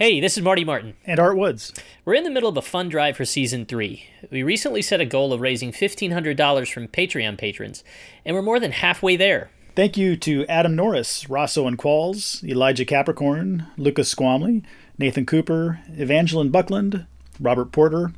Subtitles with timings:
[0.00, 0.94] Hey, this is Marty Martin.
[1.06, 1.72] And Art Woods.
[2.04, 4.04] We're in the middle of a fund drive for season three.
[4.30, 7.82] We recently set a goal of raising $1,500 from Patreon patrons,
[8.24, 9.50] and we're more than halfway there.
[9.74, 14.62] Thank you to Adam Norris, Rosso and Qualls, Elijah Capricorn, Lucas Squamley,
[14.98, 17.04] Nathan Cooper, Evangeline Buckland,
[17.40, 18.12] Robert Porter,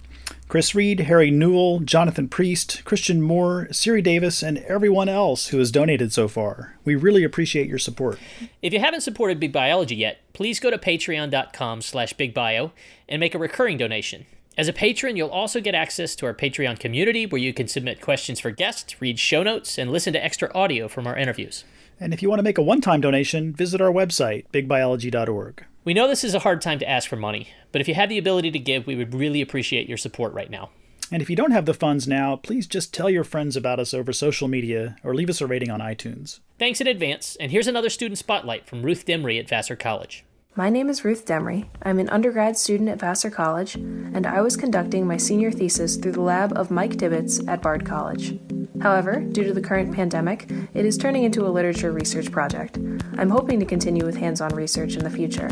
[0.51, 5.71] Chris Reed, Harry Newell, Jonathan Priest, Christian Moore, Siri Davis, and everyone else who has
[5.71, 6.77] donated so far.
[6.85, 8.19] We really appreciate your support.
[8.61, 12.73] If you haven't supported Big Biology yet, please go to patreon.com slash bigbio
[13.09, 14.27] and make a recurring donation.
[14.59, 18.01] As a patron, you'll also get access to our Patreon community where you can submit
[18.01, 21.63] questions for guests, read show notes, and listen to extra audio from our interviews.
[22.01, 25.65] And if you want to make a one time donation, visit our website, bigbiology.org.
[25.83, 28.11] We know this is a hard time to ask for money, but if you have
[28.11, 30.69] the ability to give, we would really appreciate your support right now.
[31.11, 33.95] And if you don't have the funds now, please just tell your friends about us
[33.95, 36.41] over social media or leave us a rating on iTunes.
[36.59, 40.23] Thanks in advance, and here's another student spotlight from Ruth Demry at Vassar College.
[40.61, 41.69] My name is Ruth Demry.
[41.85, 46.13] I'm an undergrad student at Vassar College, and I was conducting my senior thesis through
[46.13, 48.39] the lab of Mike Tibbetts at Bard College.
[48.83, 52.77] However, due to the current pandemic, it is turning into a literature research project.
[53.17, 55.49] I'm hoping to continue with hands on research in the future.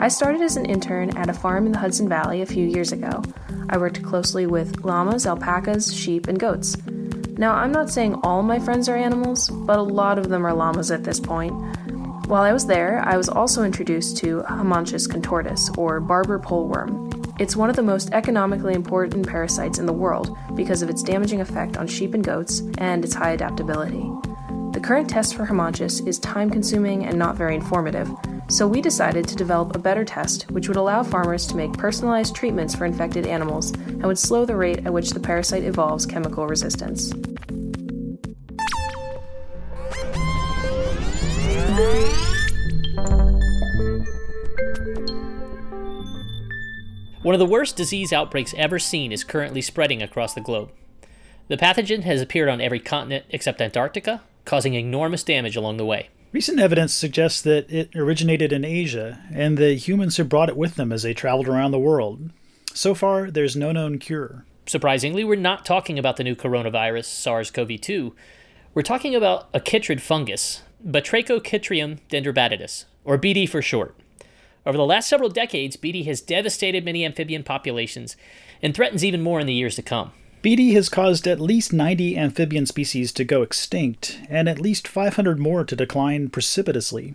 [0.00, 2.90] I started as an intern at a farm in the Hudson Valley a few years
[2.90, 3.22] ago.
[3.68, 6.76] I worked closely with llamas, alpacas, sheep, and goats.
[7.36, 10.54] Now, I'm not saying all my friends are animals, but a lot of them are
[10.54, 11.54] llamas at this point.
[12.26, 17.10] While I was there, I was also introduced to Haemonchus contortus, or barber pole worm.
[17.38, 21.42] It's one of the most economically important parasites in the world because of its damaging
[21.42, 24.10] effect on sheep and goats and its high adaptability.
[24.72, 28.10] The current test for Haemonchus is time consuming and not very informative,
[28.48, 32.34] so we decided to develop a better test which would allow farmers to make personalized
[32.34, 36.46] treatments for infected animals and would slow the rate at which the parasite evolves chemical
[36.46, 37.12] resistance.
[47.24, 50.70] One of the worst disease outbreaks ever seen is currently spreading across the globe.
[51.48, 56.10] The pathogen has appeared on every continent except Antarctica, causing enormous damage along the way.
[56.32, 60.74] Recent evidence suggests that it originated in Asia, and the humans who brought it with
[60.74, 62.30] them as they traveled around the world.
[62.74, 64.44] So far, there's no known cure.
[64.66, 68.14] Surprisingly, we're not talking about the new coronavirus, SARS CoV 2.
[68.74, 73.96] We're talking about a chytrid fungus, Batrachochytrium dendrobatidis, or BD for short.
[74.66, 78.16] Over the last several decades, BD has devastated many amphibian populations
[78.62, 80.12] and threatens even more in the years to come.
[80.42, 85.38] BD has caused at least 90 amphibian species to go extinct, and at least 500
[85.38, 87.14] more to decline precipitously.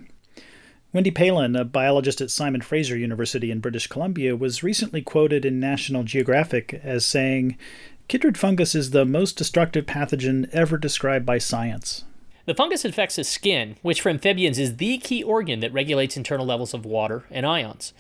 [0.91, 5.59] Wendy Palen, a biologist at Simon Fraser University in British Columbia, was recently quoted in
[5.59, 7.55] National Geographic as saying,
[8.07, 12.05] Chytrid fungus is the most destructive pathogen ever described by science.
[12.49, 16.47] The fungus infects the skin, which for amphibians is the key organ that regulates internal
[16.47, 17.93] levels of water and ions.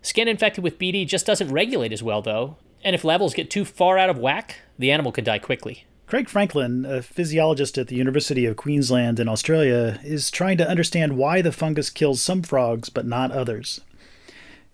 [0.00, 3.64] Skin infected with BD just doesn't regulate as well, though, and if levels get too
[3.64, 5.86] far out of whack, the animal could die quickly.
[6.06, 11.16] Craig Franklin, a physiologist at the University of Queensland in Australia, is trying to understand
[11.16, 13.80] why the fungus kills some frogs but not others.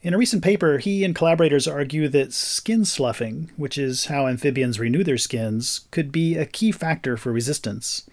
[0.02, 4.78] In a recent paper, he and collaborators argue that skin sloughing, which is how amphibians
[4.78, 8.04] renew their skins, could be a key factor for resistance.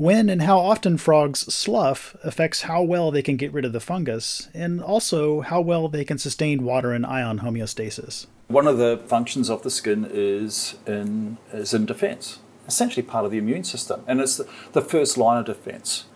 [0.00, 3.80] When and how often frogs slough affects how well they can get rid of the
[3.80, 8.26] fungus, and also how well they can sustain water and ion homeostasis.
[8.48, 13.30] One of the functions of the skin is in, is in defense, essentially part of
[13.30, 14.40] the immune system, and it's
[14.72, 16.06] the, first line of defense.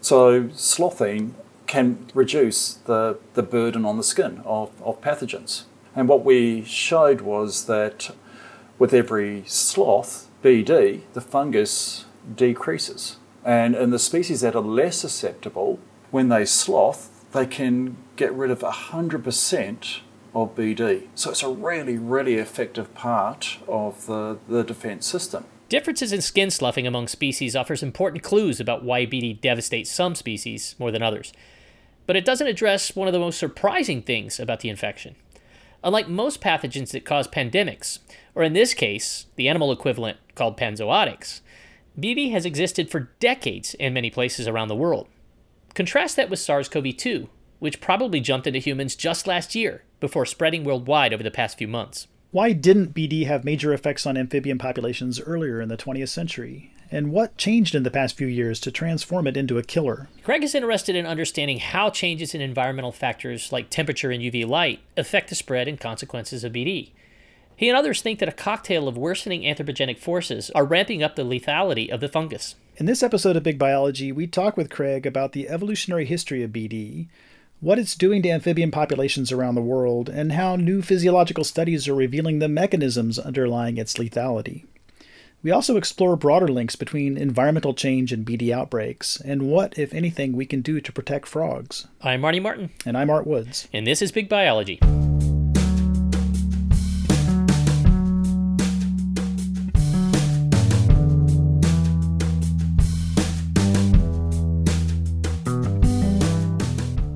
[0.00, 1.36] So, sloughing
[1.68, 5.62] can reduce the, the burden on the skin of, of pathogens.
[5.94, 8.10] And what we showed was that
[8.80, 13.16] with every slough, BD, the fungus decreases.
[13.48, 15.78] And in the species that are less susceptible,
[16.10, 20.00] when they slough, they can get rid of 100%
[20.34, 21.06] of BD.
[21.14, 25.46] So it's a really, really effective part of the, the defense system.
[25.70, 30.74] Differences in skin sloughing among species offers important clues about why BD devastates some species
[30.78, 31.32] more than others.
[32.04, 35.16] But it doesn't address one of the most surprising things about the infection.
[35.82, 38.00] Unlike most pathogens that cause pandemics,
[38.34, 41.40] or in this case, the animal equivalent called panzootics,
[41.98, 45.08] BD has existed for decades in many places around the world.
[45.74, 47.28] Contrast that with SARS CoV 2,
[47.58, 51.66] which probably jumped into humans just last year before spreading worldwide over the past few
[51.66, 52.06] months.
[52.30, 56.72] Why didn't BD have major effects on amphibian populations earlier in the 20th century?
[56.88, 60.08] And what changed in the past few years to transform it into a killer?
[60.22, 64.80] Craig is interested in understanding how changes in environmental factors like temperature and UV light
[64.96, 66.90] affect the spread and consequences of BD.
[67.58, 71.24] He and others think that a cocktail of worsening anthropogenic forces are ramping up the
[71.24, 72.54] lethality of the fungus.
[72.76, 76.52] In this episode of Big Biology, we talk with Craig about the evolutionary history of
[76.52, 77.08] BD,
[77.58, 81.96] what it's doing to amphibian populations around the world, and how new physiological studies are
[81.96, 84.64] revealing the mechanisms underlying its lethality.
[85.42, 90.34] We also explore broader links between environmental change and BD outbreaks, and what, if anything,
[90.34, 91.88] we can do to protect frogs.
[92.02, 92.70] I'm Marty Martin.
[92.86, 93.66] And I'm Art Woods.
[93.72, 94.78] And this is Big Biology.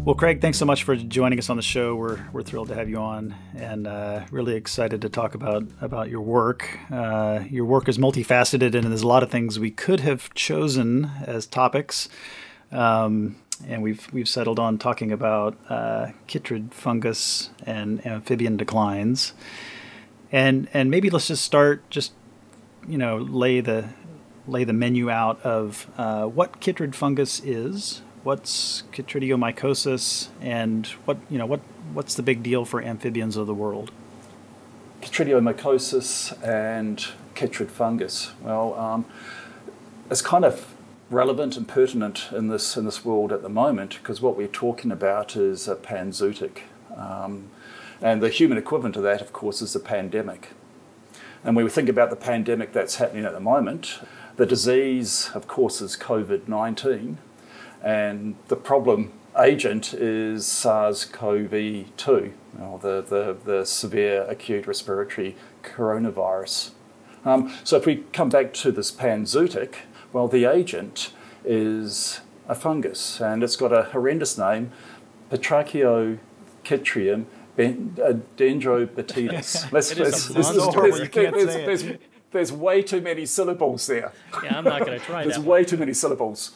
[0.05, 1.95] Well, Craig, thanks so much for joining us on the show.
[1.95, 6.11] We're, we're thrilled to have you on, and uh, really excited to talk about about
[6.11, 6.77] your work.
[6.91, 11.09] Uh, your work is multifaceted, and there's a lot of things we could have chosen
[11.25, 12.09] as topics.
[12.73, 19.35] Um, and we've we've settled on talking about uh, chytrid fungus and amphibian declines,
[20.33, 22.13] and and maybe let's just start just
[22.89, 23.91] you know lay the
[24.49, 31.39] lay the menu out of uh, what chytrid fungus is, what's chytridiomycosis and what you
[31.39, 31.61] know what
[31.93, 33.91] what's the big deal for amphibians of the world?
[35.01, 37.05] Chytridiomycosis and
[37.35, 38.33] chytrid fungus.
[38.41, 39.05] Well, um,
[40.11, 40.75] it's kind of
[41.11, 44.93] relevant and pertinent in this in this world at the moment because what we're talking
[44.93, 46.61] about is a panzootic,
[46.97, 47.51] um,
[48.01, 50.51] and the human equivalent of that, of course, is the pandemic.
[51.45, 53.99] And when we think about the pandemic that's happening at the moment,
[54.37, 57.19] the disease, of course, is COVID nineteen
[57.83, 66.73] and the problem agent is SARS-CoV-2, or the, the, the severe acute respiratory coronavirus.
[67.25, 69.77] Um, so if we come back to this panzootic,
[70.13, 71.13] well, the agent
[71.45, 74.71] is a fungus, and it's got a horrendous name,
[75.31, 77.25] Batrachochytrium
[77.57, 79.73] dendrobatidis.
[79.73, 80.47] Let's, let's, there's,
[82.33, 84.13] there's way too many syllables there.
[84.43, 85.29] Yeah, I'm not going to try that.
[85.29, 86.53] There's way too many syllables.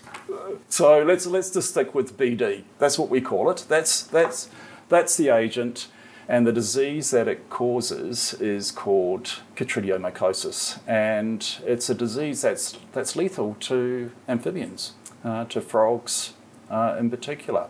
[0.68, 2.64] So let's let's just stick with BD.
[2.78, 3.64] That's what we call it.
[3.68, 4.48] That's that's
[4.88, 5.88] that's the agent,
[6.28, 13.14] and the disease that it causes is called chytridiomycosis, and it's a disease that's that's
[13.14, 14.92] lethal to amphibians,
[15.24, 16.34] uh, to frogs
[16.70, 17.68] uh, in particular,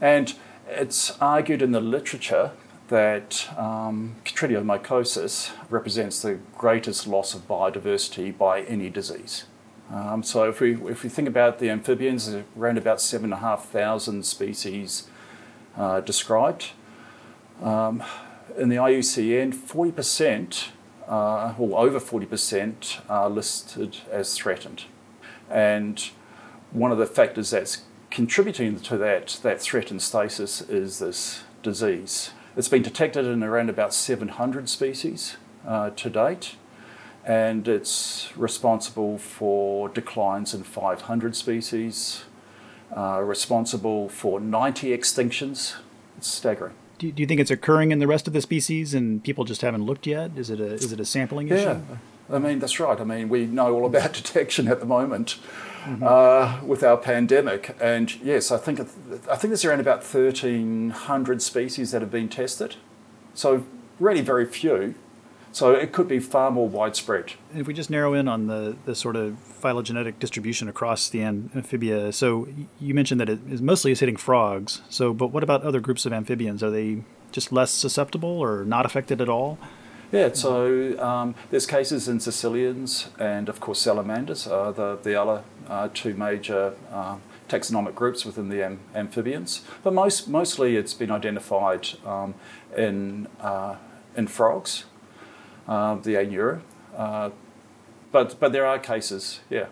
[0.00, 0.34] and
[0.68, 2.52] it's argued in the literature
[2.92, 4.16] that um,
[5.70, 9.44] represents the greatest loss of biodiversity by any disease.
[9.90, 15.08] Um, so if we, if we think about the amphibians, around about 7,500 species
[15.74, 16.72] uh, described.
[17.62, 18.02] Um,
[18.58, 20.68] in the IUCN, 40%,
[21.08, 24.84] uh, or over 40%, are listed as threatened.
[25.48, 26.10] And
[26.72, 32.32] one of the factors that's contributing to that, that threatened status is this disease.
[32.56, 36.56] It's been detected in around about 700 species uh, to date,
[37.24, 42.24] and it's responsible for declines in 500 species,
[42.94, 45.76] uh, responsible for 90 extinctions.
[46.18, 46.74] It's staggering.
[46.98, 49.44] Do you, do you think it's occurring in the rest of the species and people
[49.44, 50.32] just haven't looked yet?
[50.36, 51.62] Is it a, is it a sampling issue?
[51.62, 51.80] Yeah.
[52.30, 53.00] I mean, that's right.
[53.00, 55.38] I mean, we know all about detection at the moment
[55.84, 56.02] mm-hmm.
[56.02, 57.76] uh, with our pandemic.
[57.80, 62.76] And yes, I think, I think there's around about 1,300 species that have been tested.
[63.34, 63.64] So,
[63.98, 64.94] really, very few.
[65.52, 67.34] So, it could be far more widespread.
[67.54, 72.12] If we just narrow in on the, the sort of phylogenetic distribution across the amphibia,
[72.12, 72.48] so
[72.80, 74.82] you mentioned that it is mostly is hitting frogs.
[74.88, 76.62] So, but what about other groups of amphibians?
[76.62, 79.58] Are they just less susceptible or not affected at all?
[80.12, 85.42] Yeah, so um, there's cases in caecilians and, of course, salamanders are the, the other
[85.68, 87.16] uh, two major uh,
[87.48, 89.62] taxonomic groups within the am- amphibians.
[89.82, 92.34] But most, mostly it's been identified um,
[92.76, 93.76] in, uh,
[94.16, 94.84] in frogs,
[95.68, 96.60] uh, the Anura.
[96.96, 97.30] Uh,
[98.10, 99.66] but, but there are cases, yeah.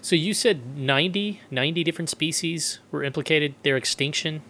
[0.00, 4.42] So you said 90, 90 different species were implicated, their extinction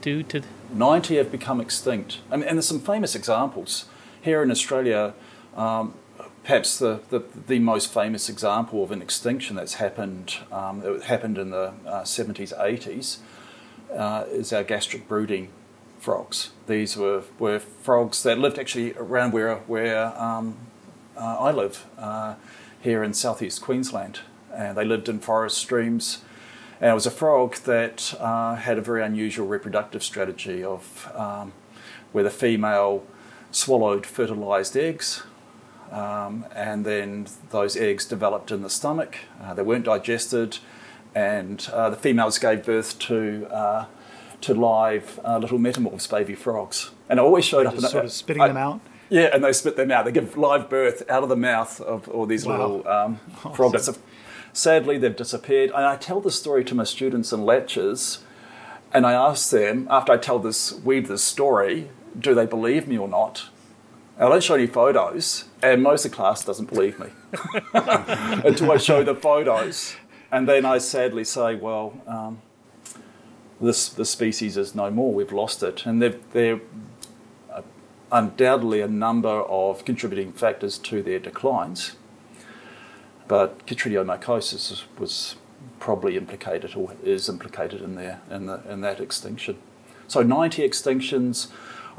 [0.00, 0.42] due to...
[0.72, 2.18] 90 have become extinct.
[2.30, 3.86] And, and there's some famous examples.
[4.20, 5.14] Here in Australia,
[5.56, 5.94] um,
[6.48, 11.36] perhaps the, the, the, most famous example of an extinction that's happened, um, it happened
[11.36, 13.18] in the uh, 70s, 80s,
[13.94, 15.50] uh, is our gastric brooding
[15.98, 16.52] frogs.
[16.66, 20.56] These were, were frogs that lived actually around where, where um,
[21.18, 22.36] uh, I live, uh,
[22.80, 24.20] here in southeast Queensland.
[24.50, 26.22] And they lived in forest streams.
[26.80, 31.52] And it was a frog that uh, had a very unusual reproductive strategy of um,
[32.12, 33.04] where the female
[33.50, 35.24] swallowed fertilized eggs,
[35.90, 39.16] um, and then those eggs developed in the stomach.
[39.42, 40.58] Uh, they weren't digested,
[41.14, 43.86] and uh, the females gave birth to uh,
[44.40, 46.90] to live uh, little metamorphs baby frogs.
[47.08, 48.80] And I always showed up in sort of spitting I, them out.
[49.10, 50.04] Yeah, and they spit them out.
[50.04, 52.52] They give live birth out of the mouth of all these wow.
[52.52, 53.52] little um, awesome.
[53.54, 53.98] froglets.
[54.52, 55.70] Sadly, they've disappeared.
[55.70, 58.22] And I tell this story to my students in lectures
[58.92, 62.96] and I ask them after I tell this, weave this story, do they believe me
[62.98, 63.48] or not?
[64.18, 67.06] And I don't show any photos, and most of the class doesn't believe me
[67.72, 69.96] until I show the photos,
[70.30, 72.02] and then I sadly say, well.
[72.06, 72.42] Um,
[73.60, 75.12] this the species is no more.
[75.12, 76.60] We've lost it, and there
[77.52, 77.64] are
[78.10, 81.96] undoubtedly a number of contributing factors to their declines.
[83.26, 85.36] But chytridiomycosis was
[85.80, 89.58] probably implicated or is implicated in there in, the, in that extinction.
[90.06, 91.48] So 90 extinctions.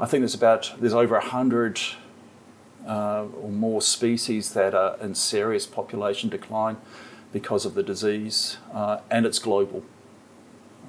[0.00, 1.80] I think there's about there's over 100
[2.86, 6.76] uh, or more species that are in serious population decline
[7.32, 9.84] because of the disease, uh, and it's global.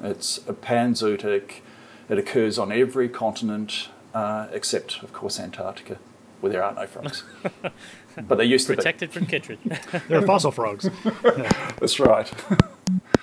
[0.01, 1.61] It's a panzootic.
[2.09, 5.97] It occurs on every continent uh, except, of course, Antarctica,
[6.41, 7.23] where there are no frogs.
[8.27, 9.25] but they used to Protected to be.
[9.25, 10.07] Protected from chytrid.
[10.07, 10.89] They're fossil frogs.
[11.79, 12.31] That's right.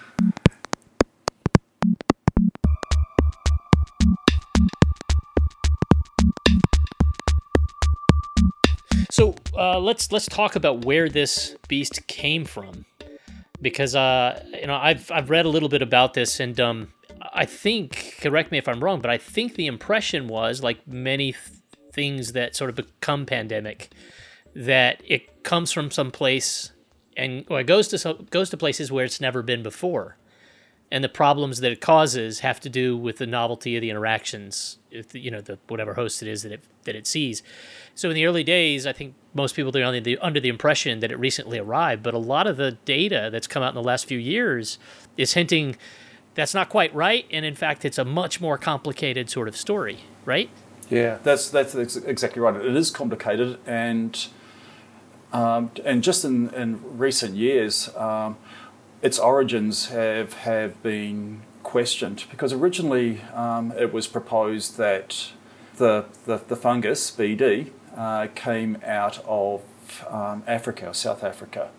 [9.59, 12.87] uh, let's let's talk about where this beast came from,
[13.61, 16.93] because uh, you know I've I've read a little bit about this, and um,
[17.33, 21.33] I think correct me if I'm wrong, but I think the impression was like many
[21.33, 21.43] th-
[21.93, 23.91] things that sort of become pandemic,
[24.55, 26.73] that it comes from some place
[27.17, 30.17] and or it goes to some, goes to places where it's never been before,
[30.91, 34.79] and the problems that it causes have to do with the novelty of the interactions,
[34.91, 37.43] if you know the whatever host it is that it that it sees.
[37.95, 41.01] So in the early days, I think most people are under the, under the impression
[41.01, 43.83] that it recently arrived, but a lot of the data that's come out in the
[43.83, 44.79] last few years
[45.17, 45.77] is hinting
[46.35, 49.99] that's not quite right, and in fact, it's a much more complicated sort of story,
[50.25, 50.49] right?
[50.89, 52.55] Yeah, that's that's exactly right.
[52.55, 54.27] It is complicated, and
[55.33, 58.39] um, and just in, in recent years, um,
[59.03, 65.33] its origins have have been questioned because originally um, it was proposed that
[65.77, 69.63] the the, the fungus BD uh, came out of
[70.09, 71.71] um, Africa, or South Africa,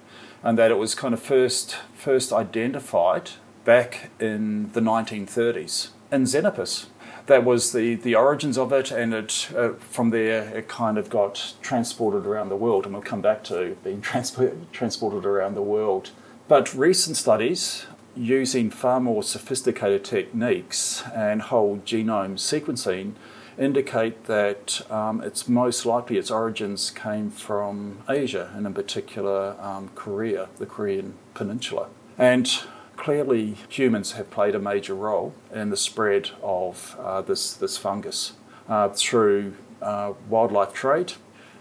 [0.43, 3.31] and that it was kind of first first identified
[3.65, 6.87] back in the 1930s in Xenopus.
[7.27, 11.09] That was the, the origins of it, and it uh, from there it kind of
[11.09, 15.61] got transported around the world, and we'll come back to being transport, transported around the
[15.61, 16.11] world.
[16.49, 23.13] But recent studies using far more sophisticated techniques and whole genome sequencing
[23.59, 29.91] indicate that um, it's most likely its origins came from Asia, and in particular um,
[29.93, 31.87] Korea, the Korean peninsula.
[32.17, 32.51] And
[32.97, 38.33] clearly, humans have played a major role in the spread of uh, this, this fungus
[38.67, 41.13] uh, through uh, wildlife trade,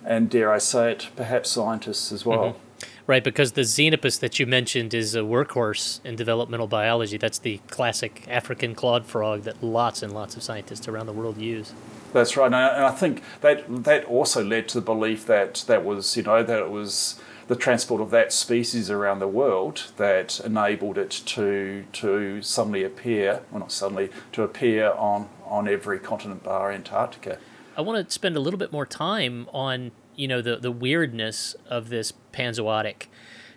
[0.02, 2.52] and dare I say it, perhaps scientists as well.
[2.52, 2.67] Mm-hmm.
[3.08, 7.16] Right, because the xenopus that you mentioned is a workhorse in developmental biology.
[7.16, 11.38] That's the classic African clawed frog that lots and lots of scientists around the world
[11.38, 11.72] use.
[12.12, 15.64] That's right, and I, and I think that that also led to the belief that
[15.68, 19.84] that was you know that it was the transport of that species around the world
[19.96, 25.98] that enabled it to to suddenly appear, well not suddenly, to appear on on every
[25.98, 27.38] continent bar Antarctica.
[27.74, 31.56] I want to spend a little bit more time on you know the the weirdness
[31.68, 33.06] of this panzootic.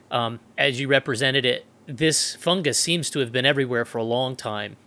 [0.10, 4.36] Um, as you represented it, this fungus seems to have been everywhere for a long
[4.36, 4.78] time,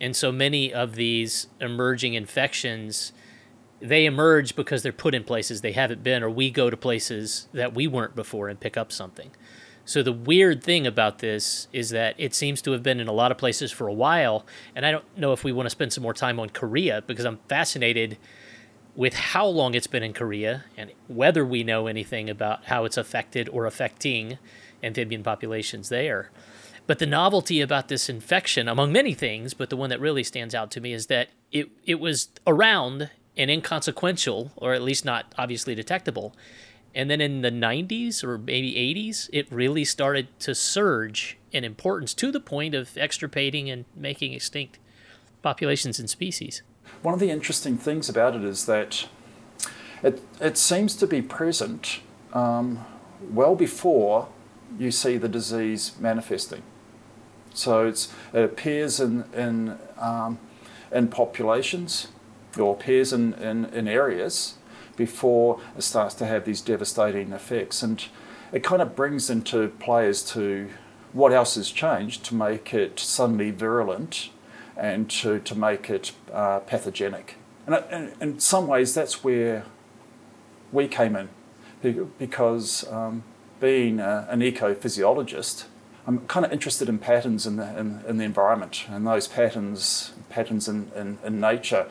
[0.00, 3.12] and so many of these emerging infections
[3.80, 7.48] they emerge because they're put in places they haven't been, or we go to places
[7.54, 9.30] that we weren't before and pick up something.
[9.86, 13.12] So the weird thing about this is that it seems to have been in a
[13.12, 14.44] lot of places for a while,
[14.74, 17.24] and I don't know if we want to spend some more time on Korea because
[17.24, 18.18] I'm fascinated
[18.96, 22.96] with how long it's been in Korea and whether we know anything about how it's
[22.96, 24.38] affected or affecting
[24.82, 26.30] amphibian populations there.
[26.86, 30.54] But the novelty about this infection, among many things, but the one that really stands
[30.54, 35.32] out to me is that it, it was around and inconsequential, or at least not
[35.38, 36.34] obviously detectable.
[36.94, 42.12] And then in the 90s or maybe 80s, it really started to surge in importance
[42.14, 44.78] to the point of extirpating and making extinct
[45.42, 46.62] populations and species.
[47.02, 49.06] One of the interesting things about it is that
[50.02, 52.00] it, it seems to be present
[52.34, 52.84] um,
[53.30, 54.28] well before
[54.78, 56.62] you see the disease manifesting.
[57.54, 60.38] So it appears in, in, um,
[60.92, 62.08] in populations
[62.58, 64.54] or appears in, in, in areas
[64.96, 67.82] before it starts to have these devastating effects.
[67.82, 68.04] And
[68.52, 70.68] it kind of brings into play as to
[71.12, 74.30] what else has changed to make it suddenly virulent
[74.80, 77.36] and to, to make it uh, pathogenic.
[77.66, 79.64] And, in some ways, that's where
[80.72, 81.28] we came in
[82.18, 83.22] because um,
[83.60, 85.64] being a, an ecophysiologist,
[86.06, 90.12] I'm kind of interested in patterns in the, in, in the environment, and those patterns
[90.30, 91.86] patterns in, in, in nature,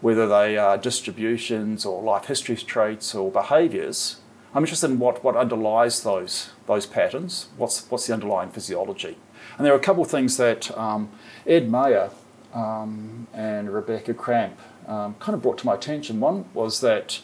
[0.00, 4.16] whether they are distributions or life history traits or behaviours.
[4.54, 9.16] I'm interested in what, what underlies those, those patterns, what's, what's the underlying physiology.
[9.56, 11.10] And there are a couple of things that um,
[11.46, 12.10] Ed Meyer
[12.52, 16.20] um, and Rebecca Cramp um, kind of brought to my attention.
[16.20, 17.20] One was that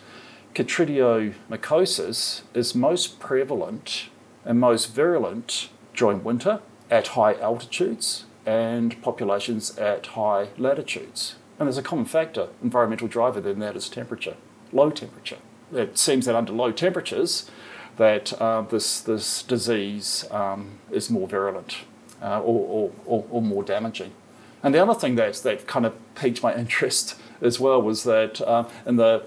[0.54, 4.08] chytridiomycosis is most prevalent
[4.44, 11.36] and most virulent during winter at high altitudes and populations at high latitudes.
[11.58, 14.36] And there's a common factor, environmental driver, then that is temperature,
[14.72, 15.38] low temperature.
[15.72, 17.50] It seems that under low temperatures,
[17.96, 21.78] that uh, this, this disease um, is more virulent
[22.22, 24.12] uh, or, or, or, more damaging.
[24.62, 28.40] And the other thing that, that kind of piqued my interest as well was that
[28.40, 29.26] uh, in the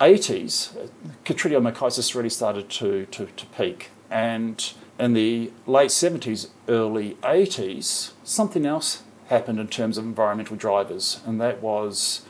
[0.00, 0.88] 80s,
[1.24, 3.90] chytridiomycosis really started to, to, to peak.
[4.10, 11.20] And in the late 70s, early 80s, something else happened in terms of environmental drivers,
[11.26, 12.22] and that was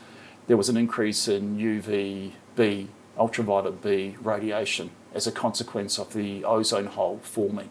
[0.47, 6.85] there was an increase in UVB, ultraviolet B radiation, as a consequence of the ozone
[6.85, 7.69] hole forming.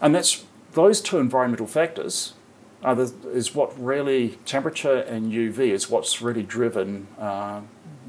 [0.00, 2.34] And that's those two environmental factors
[2.82, 7.60] the, is what really temperature and UV is what's really driven uh,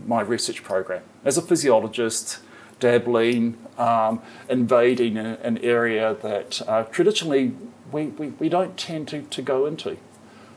[0.05, 1.03] my research program.
[1.23, 2.39] As a physiologist,
[2.79, 7.53] dabbling, um, invading a, an area that uh, traditionally
[7.91, 9.97] we, we, we don't tend to, to go into.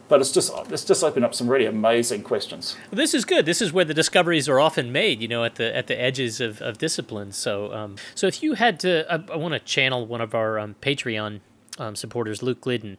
[0.09, 2.77] But it's just it's just opened up some really amazing questions.
[2.93, 3.45] Well, this is good.
[3.45, 6.41] This is where the discoveries are often made, you know, at the at the edges
[6.41, 7.37] of, of disciplines.
[7.37, 10.61] So um, so if you had to, I, I want to channel one of our
[10.61, 11.41] um, Patreon
[11.79, 12.99] um, supporters, Luke Glidden.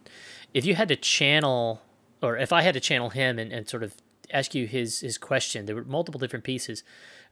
[0.54, 1.82] If you had to channel,
[2.22, 3.94] or if I had to channel him and, and sort of
[4.32, 6.82] ask you his his question, there were multiple different pieces.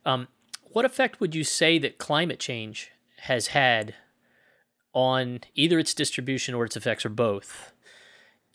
[0.04, 0.28] Um,
[0.72, 3.94] what effect would you say that climate change has had
[4.92, 7.72] on either its distribution or its effects or both?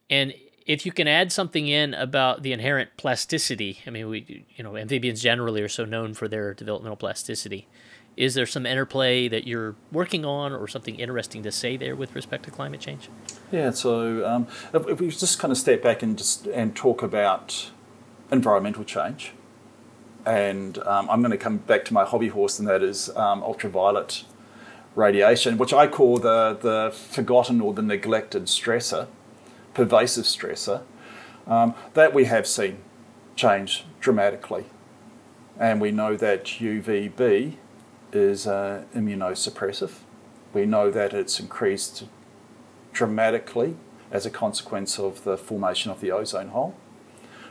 [0.10, 0.34] And
[0.66, 4.78] if you can add something in about the inherent plasticity, I mean, we, you know,
[4.78, 7.68] amphibians generally are so known for their developmental plasticity.
[8.18, 12.14] Is there some interplay that you're working on, or something interesting to say there with
[12.14, 13.10] respect to climate change?
[13.52, 13.72] Yeah.
[13.72, 17.72] So um, if, if we just kind of step back and just and talk about
[18.32, 19.34] environmental change,
[20.26, 23.44] and um, I'm going to come back to my hobby horse, and that is um,
[23.44, 24.24] ultraviolet
[24.96, 29.08] radiation, which I call the, the forgotten or the neglected stressor,
[29.74, 30.84] pervasive stressor,
[31.48, 32.80] um, that we have seen
[33.36, 34.66] change dramatically.
[35.58, 37.56] And we know that UVB
[38.16, 39.92] is uh, immunosuppressive.
[40.54, 42.06] We know that it's increased
[42.94, 43.76] dramatically
[44.12, 46.76] as a consequence of the formation of the ozone hole.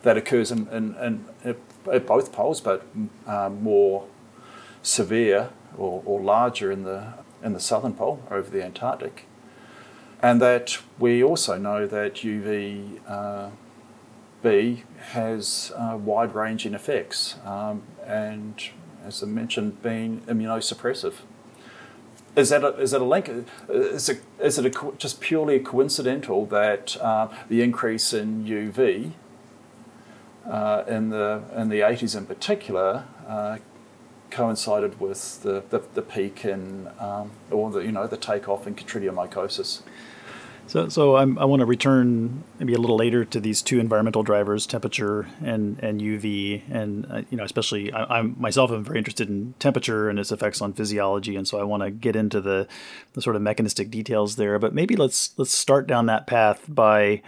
[0.02, 1.24] That occurs in, in, in
[1.90, 2.86] at both poles, but
[3.26, 4.06] uh, more
[4.82, 9.24] severe or, or larger in the in the southern pole over the Antarctic,
[10.22, 13.50] and that we also know that UV uh,
[15.12, 18.62] has uh, wide ranging effects, um, and
[19.04, 21.14] as I mentioned, being immunosuppressive.
[22.36, 23.28] Is that a, is that a link?
[23.68, 29.12] Is it, is it a, just purely coincidental that uh, the increase in UV
[30.48, 33.58] uh, in the in the 80s in particular uh,
[34.30, 38.74] coincided with the, the, the peak in um, or the you know the takeoff in
[38.74, 39.82] chytridiomycosis.
[40.70, 44.22] So, so I'm, i want to return maybe a little later to these two environmental
[44.22, 48.98] drivers, temperature and, and UV, and uh, you know, especially I, am myself am very
[48.98, 52.40] interested in temperature and its effects on physiology, and so I want to get into
[52.40, 52.68] the,
[53.14, 54.60] the sort of mechanistic details there.
[54.60, 57.22] But maybe let's let's start down that path by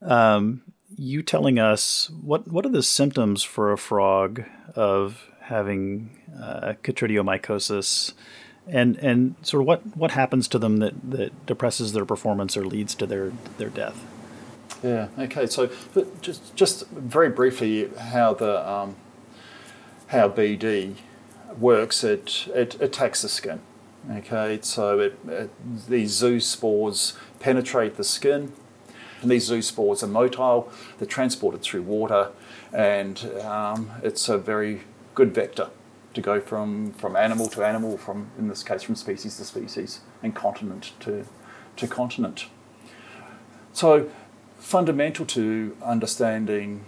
[0.00, 0.62] um,
[0.96, 4.42] you telling us what what are the symptoms for a frog
[4.74, 8.12] of having uh, chytridiomycosis,
[8.66, 12.64] and and sort of what what happens to them that that depresses their performance or
[12.64, 14.04] leads to their their death.
[14.82, 15.08] Yeah.
[15.18, 15.46] Okay.
[15.46, 15.70] So,
[16.20, 18.96] just just very briefly, how the um,
[20.08, 20.96] how BD
[21.58, 22.04] works.
[22.04, 23.60] It it attacks the skin.
[24.10, 24.58] Okay.
[24.62, 25.50] So it, it
[25.88, 28.52] these zoospores penetrate the skin
[29.22, 32.30] and these zoospores are motile, they're transported through water,
[32.72, 34.82] and um, it's a very
[35.14, 35.70] good vector
[36.14, 40.00] to go from, from animal to animal, from in this case from species to species,
[40.22, 41.24] and continent to,
[41.76, 42.46] to continent.
[43.72, 44.10] So,
[44.58, 46.84] fundamental to understanding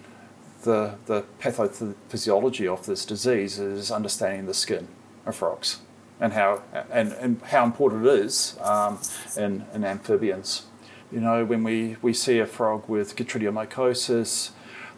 [0.62, 4.88] the, the pathophysiology of this disease is understanding the skin
[5.26, 5.80] of frogs
[6.20, 9.00] and how, and, and how important it is um,
[9.36, 10.66] in, in amphibians.
[11.12, 14.50] You know, when we, we see a frog with chytridiomycosis,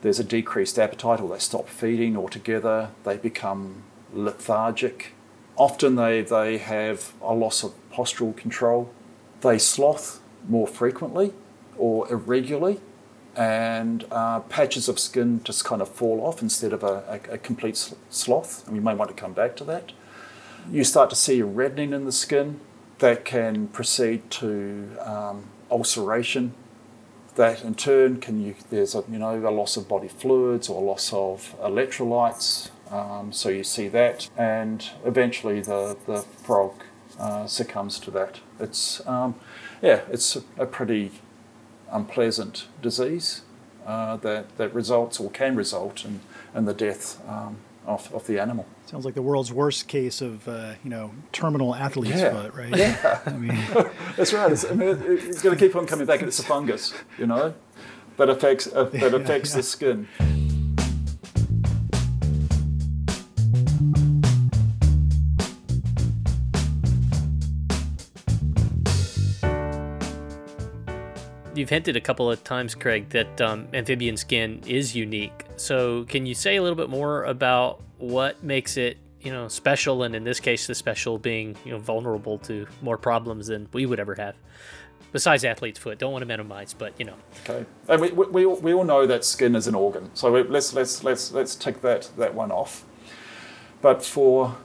[0.03, 3.83] there's a decreased appetite or they stop feeding altogether, they become
[4.17, 5.13] lethargic.
[5.57, 8.93] Often they, they have a loss of postural control.
[9.41, 11.33] They slough more frequently
[11.79, 12.81] or irregularly,
[13.35, 17.39] and uh, patches of skin just kind of fall off instead of a, a, a
[17.39, 17.77] complete
[18.09, 18.67] slough.
[18.67, 19.93] And we may want to come back to that.
[20.71, 22.61] You start to see a reddening in the skin
[22.99, 26.55] that can proceed to um, ulceration.
[27.37, 30.83] That in turn can you there's a you know a loss of body fluids or
[30.83, 32.71] loss of electrolytes.
[32.91, 36.83] Um, so you see that, and eventually the the frog
[37.19, 38.41] uh, succumbs to that.
[38.61, 39.35] It's um,
[39.83, 41.13] yeah, it's a, pretty
[41.91, 43.43] unpleasant disease
[43.87, 46.21] uh, that, that results or can result in,
[46.55, 48.67] in the death um, of, of the animal.
[48.87, 52.31] Sounds like the world's worst case of uh, you know terminal athlete's yeah.
[52.31, 52.77] foot, right?
[52.77, 53.59] Yeah, I mean,
[54.17, 54.51] that's right.
[54.53, 56.23] It's, I mean, it, it's going to keep on coming back.
[56.23, 57.55] It's a fungus, you know,
[58.17, 59.61] that affects uh, that affects yeah, yeah.
[59.61, 60.09] the skin.
[71.57, 75.45] You've hinted a couple of times, Craig, that um, amphibian skin is unique.
[75.57, 80.03] So, can you say a little bit more about what makes it, you know, special?
[80.03, 83.87] And in this case, the special being, you know, vulnerable to more problems than we
[83.87, 84.37] would ever have.
[85.13, 87.15] Besides athlete's foot, don't want to minimize, but you know.
[87.49, 91.03] Okay, and we, we, we all know that skin is an organ, so let's let's
[91.05, 92.85] let's let's take that that one off.
[93.81, 94.57] But for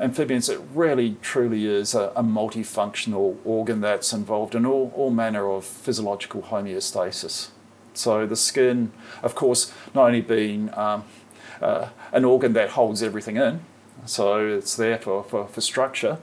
[0.00, 5.50] amphibians, it really truly is a, a, multifunctional organ that's involved in all, all manner
[5.50, 7.50] of physiological homeostasis.
[7.92, 11.04] So the skin, of course, not only being um,
[11.60, 13.60] uh, an organ that holds everything in,
[14.06, 16.18] so it's there for, for, for structure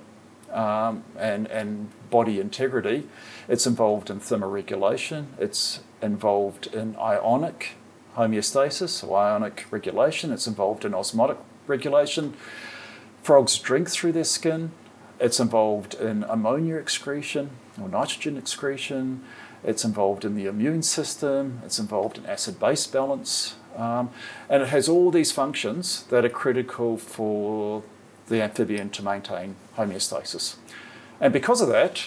[0.51, 3.07] um, and, and body integrity,
[3.47, 7.75] it's involved in thermoregulation, it's involved in ionic
[8.15, 11.37] homeostasis or ionic regulation, it's involved in osmotic
[11.67, 12.33] regulation,
[13.27, 14.71] Frogs drink through their skin.
[15.19, 19.21] It's involved in ammonia excretion or nitrogen excretion.
[19.65, 21.59] It's involved in the immune system.
[21.65, 23.57] It's involved in acid base balance.
[23.75, 24.11] Um,
[24.47, 27.83] and it has all these functions that are critical for
[28.29, 30.55] the amphibian to maintain homeostasis.
[31.19, 32.05] And because of that,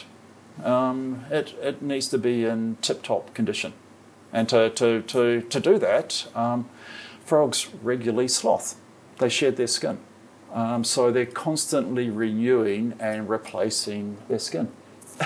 [0.65, 3.75] um, it, it needs to be in tip top condition.
[4.33, 6.71] And to, to, to, to do that, um,
[7.27, 8.77] frogs regularly slough,
[9.19, 9.99] they shed their skin.
[10.53, 14.69] Um, so they're constantly renewing and replacing their skin.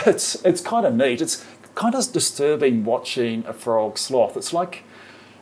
[0.06, 1.20] It's, it's kind of neat.
[1.20, 4.37] It's kind of disturbing watching a frog slough.
[4.37, 4.82] It's like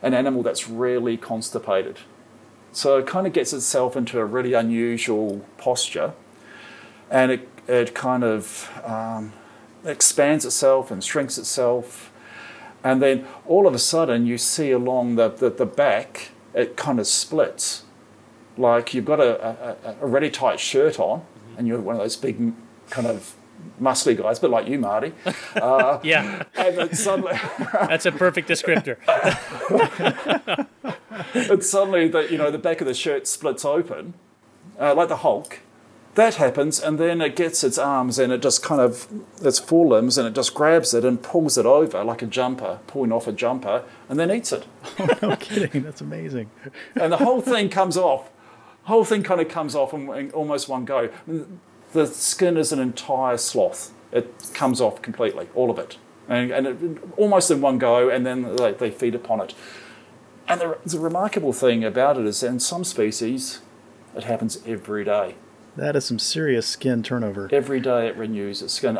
[0.03, 1.99] an animal that's really constipated.
[2.71, 6.13] So it kind of gets itself into a really unusual posture
[7.09, 9.33] and it, it kind of um,
[9.85, 12.11] expands itself and shrinks itself.
[12.83, 16.99] And then all of a sudden, you see along the, the, the back, it kind
[16.99, 17.82] of splits
[18.57, 21.57] like you've got a, a, a really tight shirt on mm-hmm.
[21.57, 22.53] and you're one of those big
[22.89, 23.35] kind of
[23.81, 25.13] muscly guys, but like you, Marty.
[25.55, 26.43] Uh, yeah.
[26.55, 27.39] And then suddenly.
[27.73, 28.97] That's a perfect descriptor.
[31.51, 34.15] and suddenly, the, you know, the back of the shirt splits open,
[34.79, 35.59] uh, like the Hulk.
[36.15, 39.07] That happens, and then it gets its arms and it just kind of,
[39.41, 43.11] its forelimbs, and it just grabs it and pulls it over like a jumper, pulling
[43.11, 44.65] off a jumper, and then eats it.
[44.99, 45.83] Oh, no kidding.
[45.83, 46.49] That's amazing.
[46.95, 48.29] and the whole thing comes off
[48.83, 51.09] whole thing kind of comes off in, in almost one go.
[51.93, 53.91] The skin is an entire slough.
[54.11, 55.97] It comes off completely, all of it,
[56.29, 59.55] and, and it, almost in one go, and then they, they feed upon it.
[60.47, 63.61] And the, the remarkable thing about it is, in some species,
[64.15, 65.35] it happens every day.
[65.75, 67.49] That is some serious skin turnover.
[67.51, 68.99] Every day it renews its skin.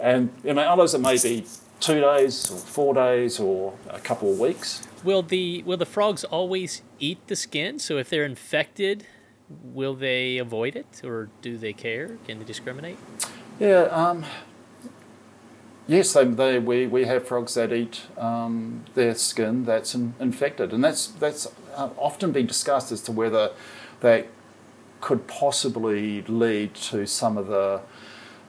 [0.00, 1.46] And know, others it may be
[1.80, 4.86] two days or four days or a couple of weeks.
[5.02, 7.78] Will the will the frogs always eat the skin?
[7.78, 9.06] So if they're infected,
[9.48, 12.18] will they avoid it, or do they care?
[12.26, 12.98] Can they discriminate?
[13.58, 13.82] Yeah.
[13.90, 14.24] Um,
[15.86, 20.72] yes, they, they, we, we have frogs that eat um, their skin that's in, infected,
[20.72, 23.50] and that's that's uh, often been discussed as to whether
[24.00, 24.28] that
[25.00, 27.80] could possibly lead to some of the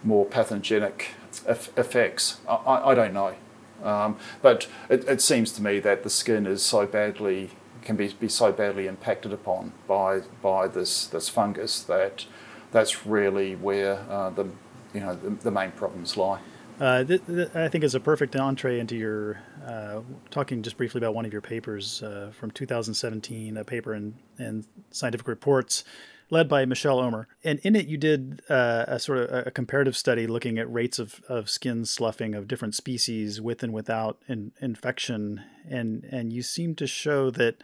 [0.03, 1.15] more pathogenic
[1.47, 2.39] effects.
[2.47, 3.35] I, I don't know.
[3.83, 8.09] Um, but it, it, seems to me that the skin is so badly can be,
[8.09, 12.25] be so badly impacted upon by by this this fungus that
[12.71, 14.47] that's really where uh, the
[14.93, 16.39] you know the, the main problems lie.
[16.79, 20.97] Uh, th- th- I think is a perfect entree into your uh, talking just briefly
[20.97, 25.83] about one of your papers uh, from 2017, a paper in, in Scientific Reports
[26.31, 27.25] led by Michelle Ohmer.
[27.43, 30.97] And in it, you did uh, a sort of a comparative study looking at rates
[30.97, 35.41] of, of skin sloughing of different species with and without in, infection.
[35.69, 37.61] And, and you seem to show that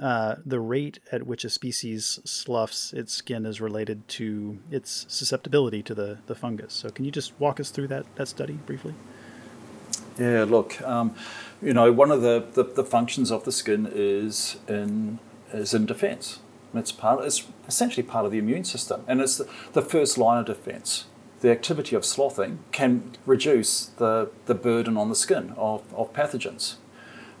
[0.00, 5.82] uh, the rate at which a species sloughs its skin is related to its susceptibility
[5.84, 6.74] to the, the fungus.
[6.74, 8.94] So, can you just walk us through that, that study briefly?
[10.18, 11.14] Yeah, look, um,
[11.62, 15.18] you know, one of the, the, the, functions of the skin is in
[15.52, 15.86] is in
[16.74, 17.24] It's part.
[17.24, 21.06] It's essentially part of the immune system, and it's the, the first line of defence.
[21.40, 26.76] The activity of sloughing can reduce the, the burden on the skin of, of pathogens.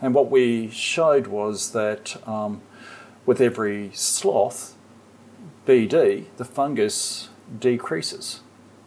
[0.00, 2.60] And what we showed was that um,
[3.24, 4.74] with every slough,
[5.66, 8.40] BD, the fungus decreases.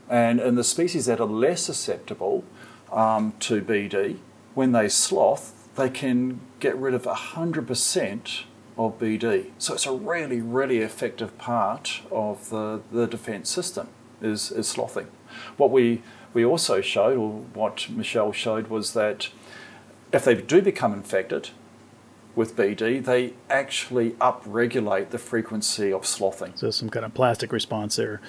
[0.10, 2.44] And in the species that are less susceptible
[2.92, 4.20] um, to BD,
[4.54, 8.44] when they slough, they can get rid of 100%
[8.78, 9.52] of BD.
[9.58, 13.90] So it's a really, really effective part of the, the defence system
[14.22, 15.08] is, is sloughing.
[15.58, 16.02] What we,
[16.34, 19.30] we also showed, or what Michelle showed, was that
[20.14, 21.50] if they do become infected
[22.36, 26.54] with BD, they actually upregulate the frequency of sloughing.
[26.56, 28.22] So some kind of plastic response there.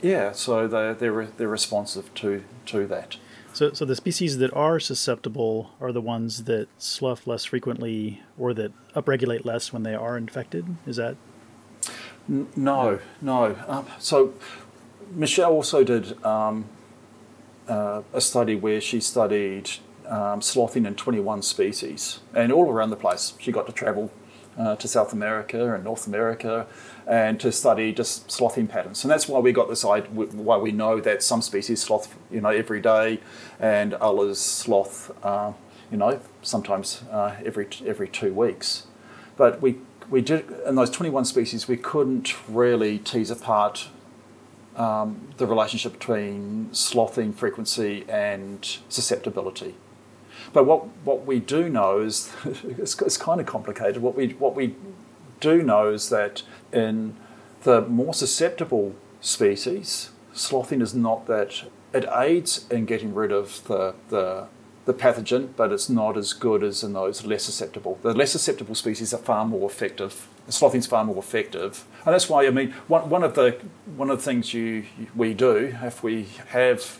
[0.00, 3.16] Yeah, so they're, they're, they're responsive to, to that.
[3.52, 8.54] So, so the species that are susceptible are the ones that slough less frequently or
[8.54, 10.76] that upregulate less when they are infected.
[10.86, 11.16] Is that?
[12.28, 13.56] N- no, no.
[13.66, 14.34] Um, so
[15.12, 16.66] Michelle also did um,
[17.68, 19.70] uh, a study where she studied
[20.06, 20.40] um,
[20.74, 23.34] in 21 species and all around the place.
[23.38, 24.10] She got to travel
[24.58, 26.66] uh, to South America and North America
[27.10, 29.02] and to study just sloughing patterns.
[29.02, 32.40] And that's why we got this idea, why we know that some species slough, you
[32.40, 33.18] know, every day,
[33.58, 35.52] and others slough, uh,
[35.90, 38.86] you know, sometimes uh, every every two weeks.
[39.36, 43.88] But we we did in those 21 species, we couldn't really tease apart
[44.76, 49.74] um, the relationship between sloughing frequency and susceptibility.
[50.52, 54.00] But what, what we do know is it's, it's kind of complicated.
[54.00, 54.76] What we what we
[55.40, 57.16] do know is that in
[57.62, 63.94] the more susceptible species, sloughing is not that it aids in getting rid of the,
[64.08, 64.46] the,
[64.84, 67.98] the pathogen, but it's not as good as in those less susceptible.
[68.02, 70.28] The less susceptible species are far more effective.
[70.48, 73.56] Sloughing is far more effective, and that's why I mean one, one of the
[73.96, 76.98] one of the things you we do if we have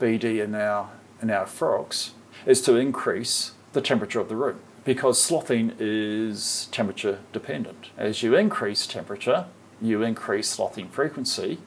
[0.00, 0.88] BD in our
[1.20, 2.12] in our frogs
[2.46, 7.90] is to increase the temperature of the room because sloughing is temperature dependent.
[7.98, 9.46] As you increase temperature,
[9.82, 11.58] you increase sloughing frequency,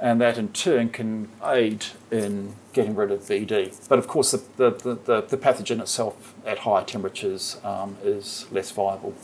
[0.00, 3.86] and that in turn can aid in getting rid of BD.
[3.88, 8.70] But of course, the, the, the, the pathogen itself at higher temperatures um, is less
[8.70, 9.14] viable.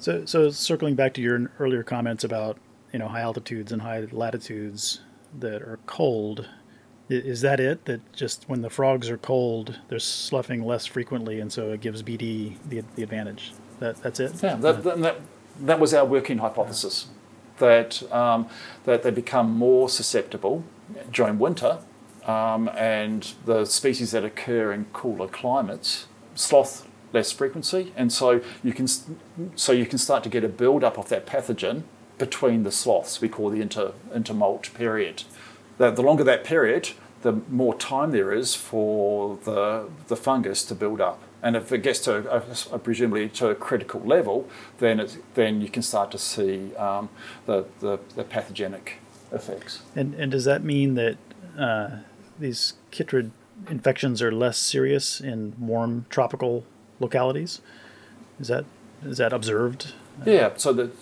[0.00, 2.58] So, so circling back to your earlier comments about
[2.92, 5.00] you know high altitudes and high latitudes
[5.38, 6.48] that are cold,
[7.12, 7.84] is that it?
[7.84, 12.02] That just when the frogs are cold, they're sloughing less frequently, and so it gives
[12.02, 13.52] BD the, the advantage.
[13.80, 14.42] That that's it.
[14.42, 15.20] Yeah, that, that,
[15.60, 17.08] that was our working hypothesis.
[17.58, 18.48] That um,
[18.84, 20.64] that they become more susceptible
[21.10, 21.78] during winter,
[22.26, 28.72] um, and the species that occur in cooler climates slough less frequency, and so you
[28.72, 28.86] can
[29.56, 31.82] so you can start to get a build up of that pathogen
[32.18, 33.20] between the sloughs.
[33.20, 35.24] We call the inter intermoult period.
[35.78, 36.90] The, the longer that period,
[37.22, 41.20] the more time there is for the, the fungus to build up.
[41.42, 45.60] And if it gets to a, a, presumably to a critical level, then it, then
[45.60, 47.08] you can start to see um,
[47.46, 48.98] the, the, the, pathogenic
[49.32, 49.82] effects.
[49.96, 51.16] And and does that mean that
[51.58, 51.90] uh,
[52.38, 53.30] these chytrid
[53.68, 56.64] infections are less serious in warm tropical
[57.00, 57.60] localities?
[58.38, 58.64] Is that
[59.04, 59.94] is that observed?
[60.24, 60.50] Yeah.
[60.56, 60.92] So that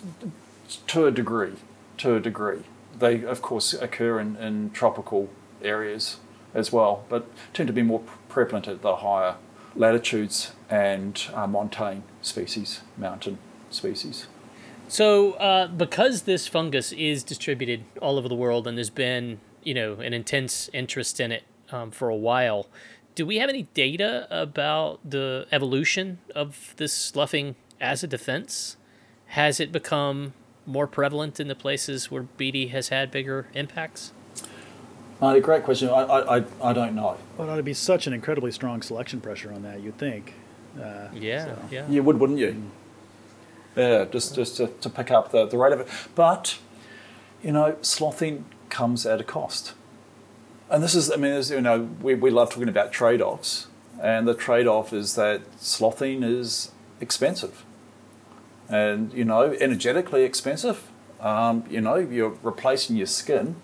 [0.87, 1.53] to a degree,
[1.97, 2.63] to a degree,
[2.97, 5.29] they of course occur in, in tropical
[5.63, 6.17] areas
[6.53, 9.35] as well, but tend to be more prevalent at the higher
[9.75, 13.37] latitudes and uh, montane species, mountain
[13.69, 14.27] species.
[14.87, 19.73] So, uh, because this fungus is distributed all over the world and there's been, you
[19.73, 22.67] know, an intense interest in it um, for a while,
[23.15, 28.75] do we have any data about the evolution of this sloughing as a defense?
[29.27, 30.33] Has it become
[30.65, 34.11] more prevalent in the places where BD has had bigger impacts?
[35.21, 35.89] Uh, great question.
[35.89, 37.15] I, I, I don't know.
[37.37, 40.33] Well, it'd be such an incredibly strong selection pressure on that, you'd think.
[40.81, 41.59] Uh, yeah, so.
[41.69, 41.87] yeah.
[41.87, 42.53] You would, wouldn't you?
[42.53, 42.69] Mm.
[43.75, 45.87] Yeah, just, just to, to pick up the, the rate of it.
[46.15, 46.57] But,
[47.43, 49.73] you know, sloughing comes at a cost.
[50.69, 53.67] And this is, I mean, you know, we, we love talking about trade offs.
[54.01, 57.63] And the trade off is that sloughing is expensive.
[58.67, 60.89] And, you know, energetically expensive.
[61.19, 63.57] Um, you know, you're replacing your skin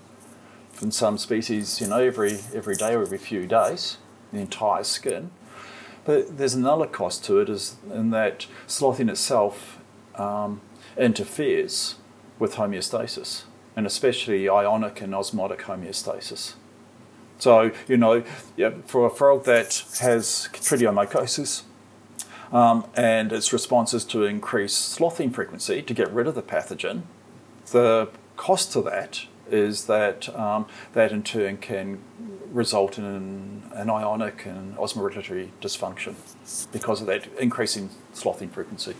[0.81, 3.97] in some species, you know, every every day or every few days,
[4.31, 5.31] the entire skin.
[6.05, 9.79] But there's another cost to it, is in that sloughing itself
[10.15, 10.61] um,
[10.97, 11.95] interferes
[12.39, 13.43] with homeostasis,
[13.75, 16.53] and especially ionic and osmotic homeostasis.
[17.39, 18.23] So, you know,
[18.55, 21.63] yeah, for a frog that has chytridiomycosis,
[22.51, 27.03] um, and its response is to increase sloughing frequency to get rid of the pathogen,
[27.71, 31.99] the cost to that is that um, that in turn can
[32.51, 36.15] result in an ionic and osmoregulatory dysfunction
[36.71, 38.95] because of that increasing sloughing frequency.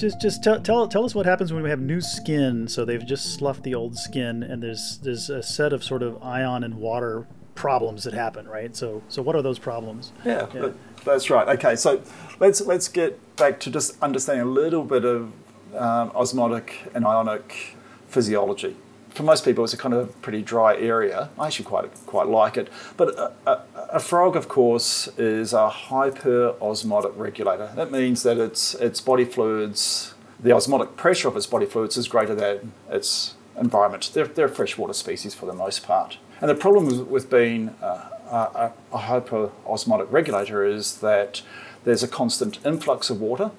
[0.00, 2.66] just just tell, tell tell us what happens when we have new skin.
[2.68, 6.20] So they've just sloughed the old skin, and there's there's a set of sort of
[6.22, 7.26] ion and water
[7.60, 8.74] problems that happen, right?
[8.74, 10.12] So so what are those problems?
[10.24, 10.70] Yeah, yeah.
[11.04, 11.46] that's right.
[11.56, 12.02] Okay, so
[12.38, 15.32] let's let's get back to just understanding a little bit of
[15.74, 17.76] um, osmotic and ionic
[18.08, 18.76] physiology
[19.14, 21.30] for most people, it's a kind of pretty dry area.
[21.38, 22.68] I actually quite quite like it.
[22.96, 23.62] But a, a,
[23.94, 27.70] a frog, of course, is a hyperosmotic regulator.
[27.74, 32.08] That means that its its body fluids, the osmotic pressure of its body fluids is
[32.08, 34.10] greater than its environment.
[34.14, 36.18] They're, they're freshwater species for the most part.
[36.40, 41.42] And the problem with being a, a, hyperosmotic regulator is that
[41.84, 43.50] there's a constant influx of water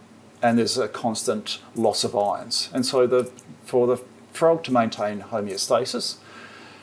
[0.41, 2.70] and there's a constant loss of ions.
[2.74, 3.32] And so the,
[3.63, 3.98] for the
[4.34, 6.17] frog to maintain homeostasis,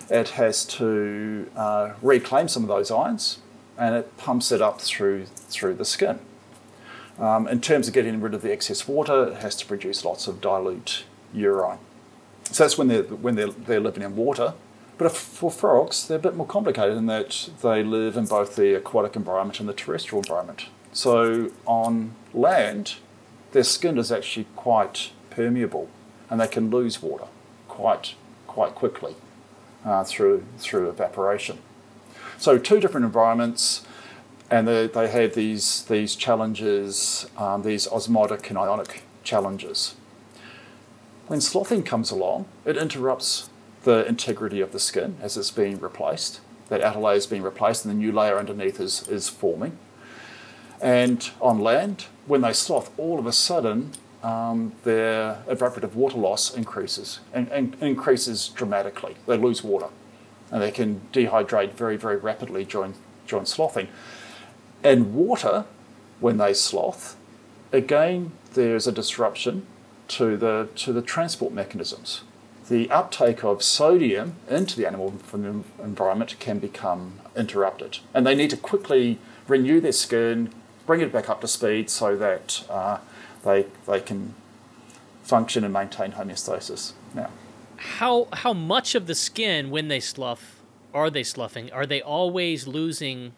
[0.08, 3.38] it has to uh, reclaim some of those ions
[3.76, 6.20] and it pumps it up through, through the skin.
[7.18, 10.28] Um, in terms of getting rid of the excess water, it has to produce lots
[10.28, 11.78] of dilute urine.
[12.44, 14.54] So that's when they're, when they're, they're living in water.
[14.98, 18.74] But for frogs, they're a bit more complicated in that they live in both the
[18.74, 20.66] aquatic environment and the terrestrial environment.
[20.92, 22.96] So on land,
[23.52, 25.88] their skin is actually quite permeable
[26.28, 27.26] and they can lose water
[27.68, 28.14] quite
[28.48, 29.14] quite quickly
[29.84, 31.58] uh, through through evaporation.
[32.38, 33.86] So two different environments,
[34.50, 39.94] and they, they have these these challenges, um, these osmotic and ionic challenges.
[41.28, 43.50] When sloughing comes along, it interrupts
[43.88, 46.40] the integrity of the skin as it's being replaced.
[46.68, 49.78] That outer layer is being replaced, and the new layer underneath is, is forming.
[50.82, 56.54] And on land, when they slough, all of a sudden um, their evaporative water loss
[56.54, 59.16] increases and, and, increases dramatically.
[59.26, 59.88] They lose water
[60.50, 62.92] and they can dehydrate very, very rapidly during,
[63.26, 63.88] during sloughing.
[64.84, 65.64] And water,
[66.20, 67.16] when they slough,
[67.72, 69.66] again, there's a disruption
[70.08, 72.22] to the, to the transport mechanisms.
[72.68, 77.98] The uptake of sodium into the animal from the environment can become interrupted.
[78.12, 80.52] And they need to quickly renew their skin,
[80.86, 82.98] bring it back up to speed so that uh,
[83.44, 84.34] they they can
[85.22, 86.92] function and maintain homeostasis.
[87.14, 87.30] Now,
[87.76, 90.60] how how much of the skin when they slough
[90.92, 91.72] are they sloughing?
[91.72, 93.32] Are they always losing?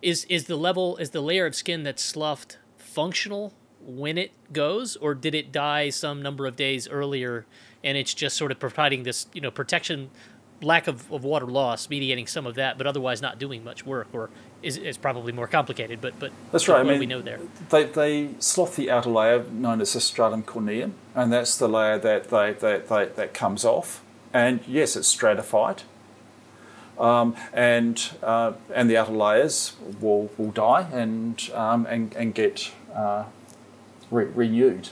[0.00, 3.52] Is is the level is the layer of skin that's sloughed functional
[3.84, 7.46] when it goes, or did it die some number of days earlier,
[7.82, 10.10] and it's just sort of providing this you know protection
[10.62, 14.08] lack of, of water loss mediating some of that, but otherwise not doing much work,
[14.12, 14.30] or
[14.62, 16.00] is, is probably more complicated.
[16.00, 16.80] But but that's right.
[16.80, 17.40] I mean, we know there
[17.70, 21.98] they they slough the outer layer known as the stratum corneum, and that's the layer
[21.98, 24.02] that they, they, they that comes off.
[24.32, 25.82] And yes, it's stratified.
[26.98, 32.70] Um, and uh, and the outer layers will, will die and um, and, and get
[32.94, 33.24] uh,
[34.12, 34.90] re- renewed.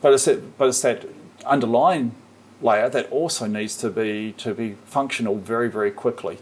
[0.00, 1.06] But it's that, but it's that
[1.46, 2.14] underlying
[2.60, 6.38] layer that also needs to be to be functional very very quickly.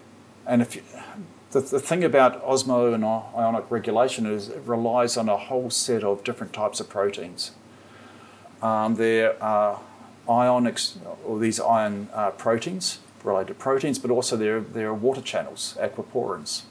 [0.46, 0.83] And if you,
[1.51, 6.05] the, the thing about osmo and ionic regulation is it relies on a whole set
[6.05, 7.53] of different types of proteins.
[8.62, 9.81] Um, there are
[10.29, 15.77] ionics or these ion uh, proteins related proteins, but also there there are water channels,
[15.81, 16.62] aquaporins.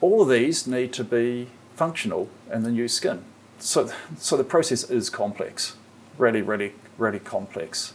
[0.00, 3.24] All of these need to be functional in the new skin.
[3.58, 5.76] So, so the process is complex,
[6.18, 7.94] really, really, really complex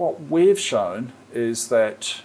[0.00, 2.22] what we've shown is that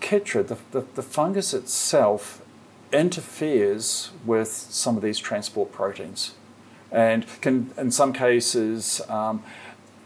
[0.00, 2.42] chytrid, the, the, the, fungus itself,
[2.90, 6.34] interferes with some of these transport proteins.
[6.90, 9.42] And can, in some cases, um,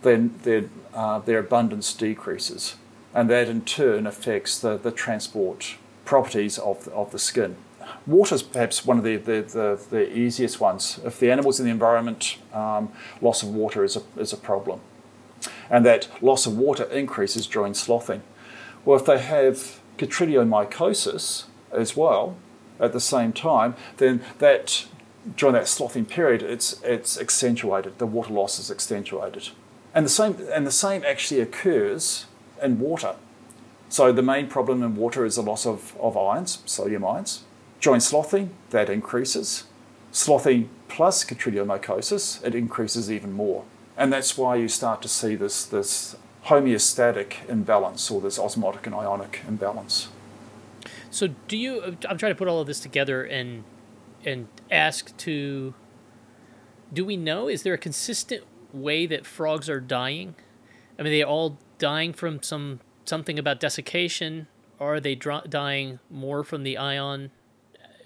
[0.03, 2.75] their, their, uh, their abundance decreases.
[3.15, 7.55] And that in turn affects the, the transport properties of the, of the skin.
[8.07, 11.01] Water is perhaps one of the, the, the, the, easiest ones.
[11.05, 14.81] If the animals in the environment, um, loss of water is a, is a problem
[15.73, 18.23] and that loss of water increases during sloughing.
[18.85, 22.37] Well, if they have chytridiomycosis as well
[22.79, 24.87] at the same time, then that
[25.37, 27.99] during that sloughing period, it's it's accentuated.
[27.99, 29.51] The water loss is accentuated,
[29.95, 32.27] and the same and the same actually occurs
[32.63, 33.15] in water.
[33.89, 37.45] So the main problem in water is the loss of, of ions, sodium ions.
[37.83, 39.65] During sloughing, that increases,
[40.13, 43.65] Sloughing plus chytridiomycosis, it increases even more.
[43.97, 46.17] And that's why you start to see this, this
[46.47, 50.09] homeostatic imbalance or this osmotic and ionic imbalance.
[51.11, 51.97] So, do you?
[52.09, 53.65] I'm trying to put all of this together and
[54.25, 55.75] and ask to.
[56.93, 57.49] Do we know?
[57.49, 60.35] Is there a consistent way that frogs are dying?
[60.99, 64.47] I mean, they all dying from some something about desiccation,
[64.79, 67.31] or are they dr- dying more from the ion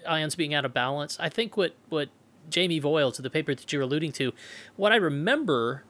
[0.07, 1.17] ions being out of balance?
[1.19, 2.09] I think what what
[2.49, 4.33] Jamie Voyles to the paper that you're alluding to,
[4.75, 5.83] what I remember,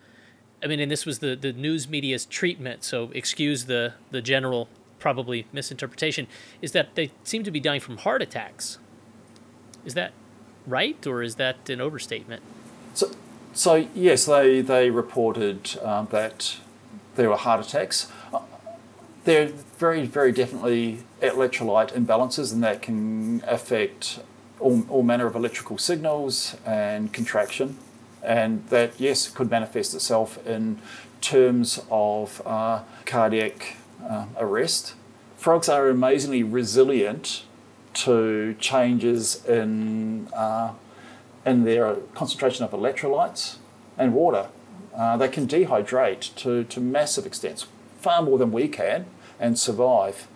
[0.63, 4.69] I mean, and this was the the news media's treatment, so excuse the the general
[4.99, 6.27] probably misinterpretation,
[6.61, 8.79] is that they seem to be dying from heart attacks.
[9.85, 10.11] Is that
[10.65, 12.41] right, or is that an overstatement?
[12.93, 13.11] So,
[13.53, 16.57] so yes, they they reported um, that
[17.15, 18.11] there were heart attacks.
[19.27, 24.21] There are very, very definitely electrolyte imbalances, and that can affect
[24.57, 27.77] all, all manner of electrical signals and contraction.
[28.23, 30.79] And that, yes, could manifest itself in
[31.19, 34.93] terms of uh, cardiac uh, arrest.
[35.35, 37.43] Frogs are amazingly resilient
[37.95, 40.71] to changes in, uh,
[41.45, 43.57] in their concentration of electrolytes
[43.97, 44.47] and water.
[44.95, 47.67] Uh, they can dehydrate to, to massive extents,
[47.99, 49.05] far more than we can,
[49.39, 50.27] and survive.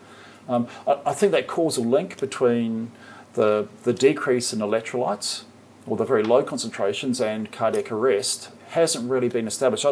[0.47, 2.91] Um, I, I, think that causal link between
[3.33, 5.43] the, the decrease in electrolytes
[5.85, 9.85] or the very low concentrations and cardiac arrest hasn't really been established.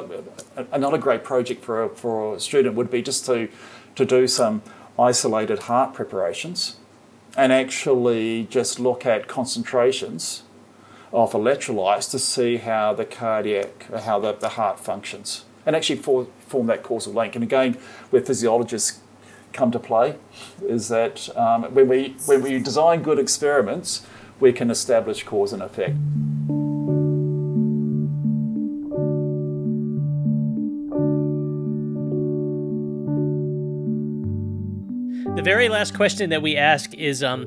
[0.72, 3.50] Another great project for a, for a student would be just to,
[3.96, 4.62] to do some
[4.98, 6.78] isolated heart preparations
[7.38, 10.44] and actually just look at concentrations
[11.12, 16.26] of electrolytes to see how the cardiac, how the, the heart functions, and actually for,
[16.48, 17.36] form that causal link.
[17.36, 17.78] And again,
[18.10, 19.02] where physiologists
[19.54, 20.16] come to play,
[20.64, 24.04] is that um, when, we, when we design good experiments,
[24.40, 25.96] we can establish cause and effect.
[35.36, 37.46] The very last question that we ask is um,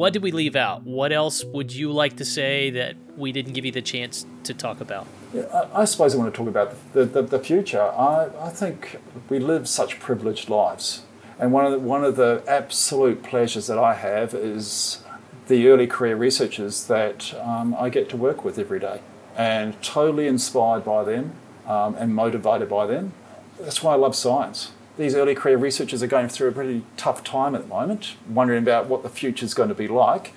[0.00, 0.82] what did we leave out?
[0.84, 4.54] What else would you like to say that we didn't give you the chance to
[4.54, 5.06] talk about?
[5.34, 7.82] Yeah, I, I, suppose I want to talk about the, the, the future.
[7.82, 8.96] I, I think
[9.28, 11.02] we live such privileged lives.
[11.38, 15.04] And one of, the, one of the absolute pleasures that I have is
[15.48, 19.02] the early career researchers that um, I get to work with every day
[19.36, 21.34] and totally inspired by them
[21.66, 23.12] um, and motivated by them.
[23.60, 27.24] That's why I love science these early career researchers are going through a pretty tough
[27.24, 30.32] time at the moment, wondering about what the future is going to be like.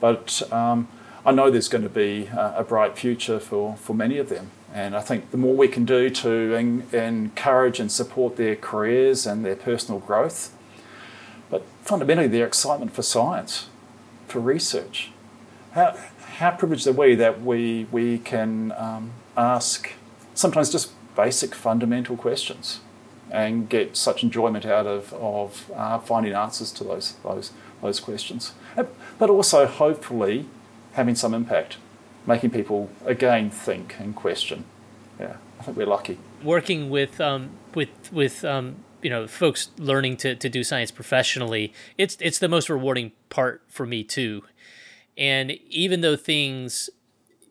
[0.00, 0.88] But um,
[1.24, 4.50] I know there's going to be a, a, bright future for, for many of them.
[4.74, 9.26] And I think the more we can do to en- encourage and support their careers
[9.26, 10.52] and their personal growth,
[11.50, 13.68] but fundamentally their excitement for science,
[14.26, 15.10] for research.
[15.72, 19.92] How, how privileged are we that we, we can um, ask
[20.34, 22.80] sometimes just basic fundamental questions?
[23.32, 28.52] And get such enjoyment out of, of uh, finding answers to those, those, those questions.
[28.76, 30.44] But also, hopefully,
[30.92, 31.78] having some impact,
[32.26, 34.66] making people again think and question.
[35.18, 36.18] Yeah, I think we're lucky.
[36.44, 41.72] Working with, um, with, with um, you know, folks learning to, to do science professionally,
[41.96, 44.42] it's, it's the most rewarding part for me, too.
[45.16, 46.90] And even though things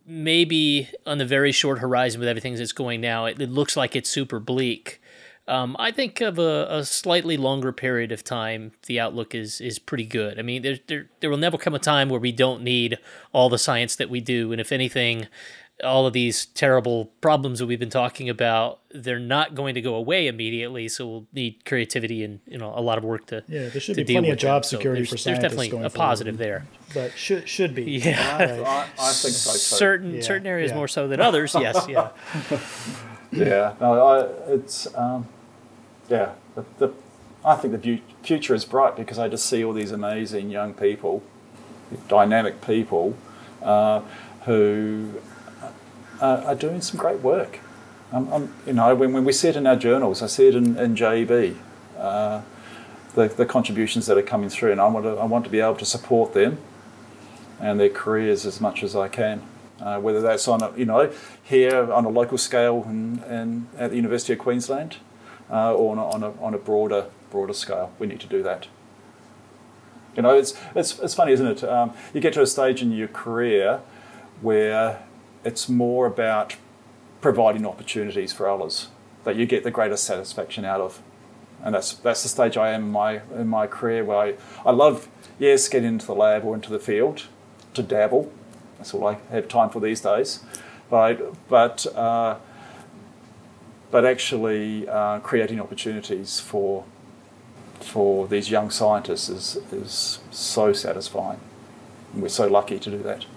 [0.06, 3.96] maybe on the very short horizon with everything that's going now, it, it looks like
[3.96, 5.01] it's super bleak
[5.48, 9.80] um, I think of a, a, slightly longer period of time, the outlook is is
[9.80, 10.38] pretty good.
[10.40, 12.98] I mean, there, there there will never come a time where we don't need
[13.34, 15.28] all the science that we do, and if anything,
[15.84, 19.96] all of these terrible problems that we've been talking about, they're not going to go
[19.96, 20.88] away immediately.
[20.88, 23.70] So we'll need creativity and you know a lot of work to yeah.
[23.70, 24.70] There should be plenty of job them.
[24.70, 25.42] security so for scientists.
[25.42, 27.84] There's definitely a positive there, but should should be.
[27.84, 29.52] Yeah, I, I, I think so.
[29.52, 30.78] Certain yeah, certain areas yeah.
[30.78, 31.56] more so than others.
[31.60, 32.12] Yes, yeah.
[33.32, 35.28] yeah, no, I, it's um,
[36.10, 36.34] yeah.
[36.56, 36.94] The, the,
[37.44, 41.24] I think the future is bright because I just see all these amazing young people,
[42.08, 43.18] dynamic people,
[43.64, 44.02] uh,
[44.46, 45.14] who
[46.22, 47.60] uh, are doing some great work.
[48.12, 50.56] Um, um, you know, when, when we see it in our journals, I see it
[50.56, 51.56] in, in JEB,
[51.98, 52.42] uh,
[53.16, 55.60] the, the contributions that are coming through, and I want to I want to be
[55.60, 56.58] able to support them
[57.60, 59.42] and their careers as much as I can.
[59.82, 61.12] Uh, whether that's on a, you know
[61.42, 64.98] here on a local scale and, and at the University of Queensland,
[65.50, 67.92] uh, or on a, on, a, on a broader broader scale.
[67.98, 68.68] We need to do that.
[70.16, 71.64] You know, it's it's, it's funny, isn't it?
[71.64, 73.82] Um, you get to a stage in your career
[74.42, 75.02] where
[75.44, 76.58] it's more about
[77.22, 78.90] providing opportunities for others
[79.24, 81.02] that you get the greatest satisfaction out of.
[81.64, 84.72] And that's that's the stage I am in my in my career where I, I
[84.72, 85.08] love
[85.40, 87.24] yes getting into the lab or into the field
[87.74, 88.32] to dabble
[88.82, 90.40] That's all I have time for these days.
[90.90, 92.38] But, but, uh,
[93.92, 96.84] but actually uh, creating opportunities for,
[97.80, 101.40] for these young scientists is, is so satisfying.
[102.12, 103.28] And we're so lucky to do that.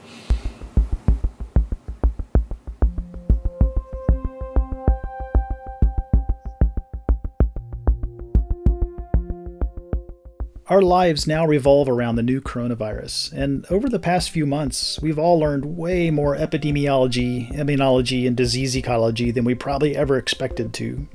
[10.66, 15.18] Our lives now revolve around the new coronavirus, and over the past few months, we've
[15.18, 21.06] all learned way more epidemiology, immunology, and disease ecology than we probably ever expected to.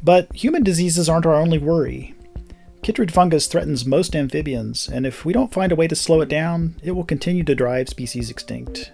[0.00, 2.14] But human diseases aren't our only worry.
[2.82, 6.28] Chytrid fungus threatens most amphibians, and if we don't find a way to slow it
[6.28, 8.92] down, it will continue to drive species extinct.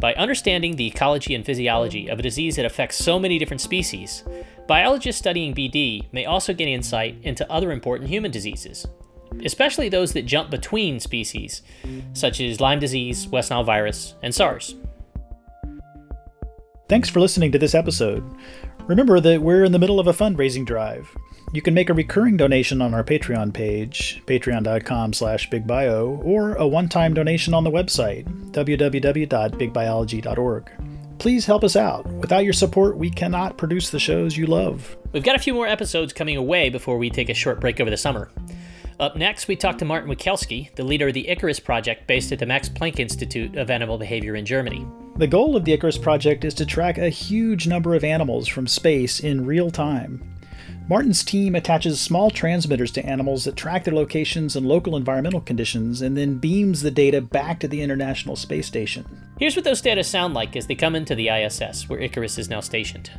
[0.00, 4.22] By understanding the ecology and physiology of a disease that affects so many different species,
[4.68, 8.86] biologists studying BD may also gain insight into other important human diseases,
[9.44, 11.62] especially those that jump between species,
[12.12, 14.74] such as Lyme disease, West Nile virus, and SARS.
[16.88, 18.22] Thanks for listening to this episode.
[18.86, 21.08] Remember that we're in the middle of a fundraising drive.
[21.54, 26.66] You can make a recurring donation on our Patreon page, patreon.com slash bigbio, or a
[26.66, 30.70] one-time donation on the website, www.bigbiology.org.
[31.18, 32.06] Please help us out.
[32.06, 34.96] Without your support, we cannot produce the shows you love.
[35.12, 37.88] We've got a few more episodes coming away before we take a short break over
[37.88, 38.30] the summer.
[39.00, 42.38] Up next, we talk to Martin Wikelski, the leader of the Icarus Project based at
[42.38, 44.86] the Max Planck Institute of Animal Behavior in Germany.
[45.16, 48.68] The goal of the Icarus Project is to track a huge number of animals from
[48.68, 50.22] space in real time.
[50.88, 56.00] Martin's team attaches small transmitters to animals that track their locations and local environmental conditions
[56.00, 59.04] and then beams the data back to the International Space Station.
[59.40, 62.48] Here's what those data sound like as they come into the ISS, where Icarus is
[62.48, 63.10] now stationed.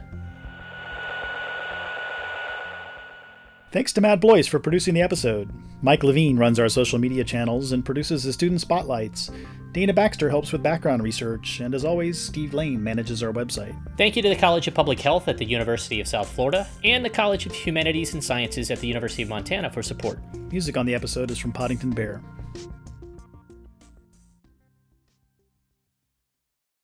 [3.75, 5.51] Thanks to Matt Blois for producing the episode.
[5.81, 9.29] Mike Levine runs our social media channels and produces the student spotlights.
[9.73, 13.75] Dana Baxter helps with background research, and as always, Steve Lane manages our website.
[13.97, 17.03] Thank you to the College of Public Health at the University of South Florida and
[17.03, 20.19] the College of Humanities and Sciences at the University of Montana for support.
[20.53, 22.21] Music on the episode is from Poddington Bear.